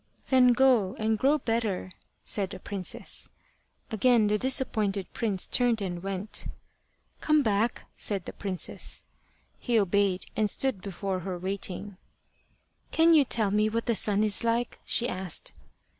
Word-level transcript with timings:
"Then 0.29 0.53
go 0.53 0.95
and 0.95 1.19
grow 1.19 1.37
better," 1.37 1.91
said 2.23 2.49
the 2.49 2.59
princess. 2.59 3.29
Again 3.91 4.25
the 4.25 4.39
disappointed 4.39 5.13
prince 5.13 5.45
turned 5.45 5.79
and 5.79 6.01
went. 6.01 6.47
"Come 7.19 7.43
back," 7.43 7.87
said 7.95 8.25
the 8.25 8.33
princess. 8.33 9.03
He 9.59 9.77
obeyed, 9.77 10.25
and 10.35 10.49
stood 10.49 10.81
before 10.81 11.19
her 11.19 11.37
waiting. 11.37 11.97
"Can 12.89 13.13
you 13.13 13.23
tell 13.25 13.51
me 13.51 13.69
what 13.69 13.85
the 13.85 13.93
sun 13.93 14.23
is 14.23 14.43
like?" 14.43 14.79
she 14.85 15.07
asked. 15.07 15.53